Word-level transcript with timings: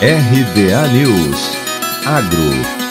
RBA 0.00 0.92
News. 0.92 1.56
Agro 2.04 2.85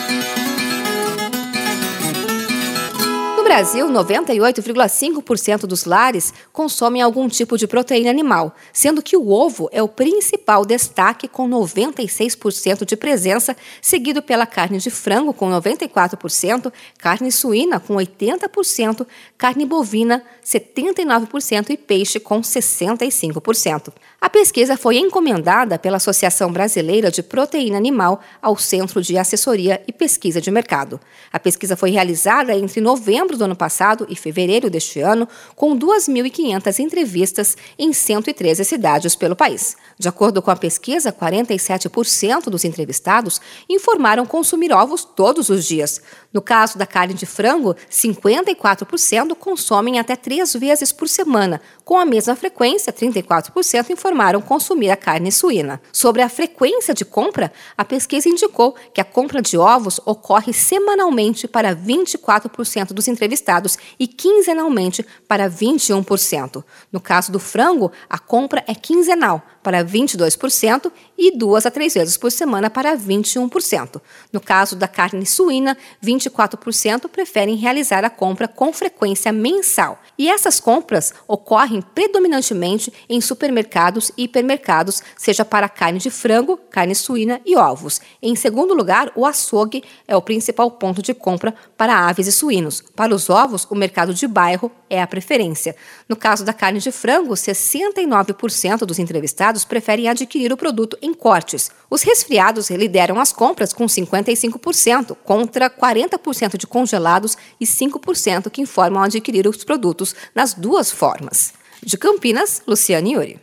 Brasil, 3.46 3.88
98,5% 3.88 5.68
dos 5.68 5.86
lares 5.86 6.34
consomem 6.52 7.04
algum 7.04 7.28
tipo 7.28 7.60
de 7.60 7.68
proteína 7.68 8.10
animal, 8.10 8.56
sendo 8.74 9.04
que 9.04 9.16
o 9.16 9.30
ovo 9.30 9.70
é 9.72 9.84
o 9.84 9.88
principal 9.88 10.66
destaque, 10.66 11.28
com 11.28 11.48
96% 11.48 12.84
de 12.84 12.98
presença, 12.98 13.56
seguido 13.80 14.24
pela 14.24 14.48
carne 14.48 14.80
de 14.80 14.90
frango, 14.90 15.32
com 15.32 15.48
94%, 15.48 16.74
carne 16.98 17.32
suína, 17.32 17.80
com 17.80 17.94
80%, 17.94 19.06
carne 19.38 19.64
bovina, 19.64 20.24
79% 20.44 21.70
e 21.70 21.78
peixe, 21.78 22.20
com 22.20 22.42
65%. 22.42 23.94
A 24.20 24.30
pesquisa 24.30 24.76
foi 24.76 24.98
encomendada 24.98 25.78
pela 25.78 25.98
Associação 25.98 26.52
Brasileira 26.52 27.12
de 27.12 27.22
Proteína 27.22 27.78
Animal 27.78 28.22
ao 28.42 28.58
Centro 28.58 29.04
de 29.04 29.20
Assessoria 29.20 29.84
e 29.88 29.94
Pesquisa 29.94 30.42
de 30.42 30.50
Mercado. 30.50 31.00
A 31.32 31.40
pesquisa 31.40 31.76
foi 31.76 31.92
realizada 31.92 32.56
entre 32.56 32.82
novembro 32.82 33.35
do 33.38 33.44
ano 33.44 33.56
passado 33.56 34.06
e 34.10 34.16
fevereiro 34.16 34.70
deste 34.70 35.00
ano, 35.02 35.28
com 35.56 35.78
2.500 35.78 36.80
entrevistas 36.80 37.58
em 37.78 37.92
113 37.92 38.64
cidades 38.64 39.16
pelo 39.16 39.36
país. 39.36 39.76
De 40.00 40.08
acordo 40.08 40.42
com 40.42 40.52
a 40.52 40.56
pesquisa, 40.56 41.12
47% 41.12 42.50
dos 42.50 42.64
entrevistados 42.64 43.42
informaram 43.70 44.26
consumir 44.26 44.72
ovos 44.72 45.04
todos 45.04 45.50
os 45.50 45.66
dias. 45.66 46.02
No 46.34 46.42
caso 46.42 46.78
da 46.78 46.86
carne 46.86 47.14
de 47.14 47.26
frango, 47.26 47.76
54% 47.90 49.36
consomem 49.36 50.00
até 50.00 50.16
três 50.16 50.54
vezes 50.54 50.92
por 50.92 51.08
semana. 51.08 51.62
Com 51.84 51.98
a 51.98 52.06
mesma 52.06 52.36
frequência, 52.36 52.92
34% 52.92 53.90
informaram 53.90 54.42
consumir 54.42 54.90
a 54.90 54.98
carne 54.98 55.32
suína. 55.32 55.82
Sobre 55.92 56.22
a 56.22 56.30
frequência 56.30 56.94
de 56.94 57.06
compra, 57.06 57.54
a 57.78 57.86
pesquisa 57.86 58.28
indicou 58.28 58.76
que 58.94 59.00
a 59.00 59.06
compra 59.06 59.42
de 59.42 59.58
ovos 59.58 60.00
ocorre 60.06 60.52
semanalmente 60.52 61.48
para 61.48 61.76
24% 61.76 62.88
dos 62.94 63.08
entrevistados 63.08 63.25
entrevistados 63.26 63.78
e 64.00 64.08
quinzenalmente 64.08 65.06
para 65.28 65.50
21%. 65.50 66.64
No 66.92 67.02
caso 67.02 67.32
do 67.32 67.40
frango, 67.40 67.92
a 68.10 68.20
compra 68.20 68.64
é 68.68 68.76
quinzenal 68.76 69.44
para 69.66 69.84
22% 69.84 70.92
e 71.18 71.36
duas 71.36 71.66
a 71.66 71.72
três 71.72 71.96
vezes 71.96 72.18
por 72.18 72.32
semana 72.32 72.70
para 72.70 72.96
21%. 72.96 74.00
No 74.32 74.40
caso 74.40 74.76
da 74.76 74.88
carne 74.88 75.26
suína, 75.26 75.76
24% 76.04 77.08
preferem 77.08 77.56
realizar 77.56 78.06
a 78.06 78.10
compra 78.12 78.48
com 78.48 78.72
frequência 78.72 79.32
mensal. 79.32 80.00
E 80.20 80.30
essas 80.30 80.60
compras 80.60 81.16
ocorrem 81.28 81.82
predominantemente 81.82 82.94
em 83.10 83.20
supermercados 83.20 84.12
e 84.16 84.26
hipermercados, 84.26 85.02
seja 85.18 85.44
para 85.44 85.68
carne 85.68 85.98
de 85.98 86.12
frango, 86.12 86.58
carne 86.70 86.94
suína 86.94 87.42
e 87.44 87.56
ovos. 87.58 88.00
Em 88.22 88.36
segundo 88.36 88.76
lugar, 88.76 89.12
o 89.16 89.26
açougue 89.26 89.84
é 90.08 90.16
o 90.16 90.22
principal 90.22 90.70
ponto 90.70 91.02
de 91.02 91.16
compra 91.16 91.56
para 91.76 92.08
aves 92.08 92.28
e 92.28 92.32
suínos. 92.32 92.84
Para 92.96 93.16
os 93.16 93.32
ovos, 93.32 93.66
o 93.72 93.74
mercado 93.74 94.14
de 94.14 94.28
bairro 94.28 94.72
é 94.90 95.02
a 95.02 95.08
preferência. 95.08 95.76
No 96.08 96.16
caso 96.16 96.46
da 96.46 96.54
carne 96.54 96.80
de 96.80 96.92
frango, 96.92 97.34
69% 97.34 98.86
dos 98.86 99.00
entrevistados 99.00 99.55
preferem 99.64 100.10
adquirir 100.10 100.52
o 100.52 100.58
produto 100.58 100.98
em 101.02 101.14
cortes. 101.14 101.72
Os 101.90 102.02
resfriados 102.02 102.70
lideram 102.70 103.20
as 103.20 103.32
compras 103.32 103.72
com 103.72 103.86
55%, 103.86 105.16
contra 105.24 105.70
40% 105.70 106.58
de 106.58 106.68
congelados 106.68 107.38
e 107.62 107.66
5% 107.66 108.50
que 108.50 108.62
informam 108.62 109.04
adquirir 109.04 109.48
os 109.48 109.64
produtos 109.64 110.16
nas 110.34 110.54
duas 110.54 110.92
formas. 110.92 111.54
De 111.82 111.98
Campinas, 111.98 112.64
Luciane 112.68 113.14
Yuri. 113.14 113.40